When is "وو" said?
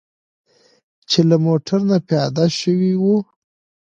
3.03-3.15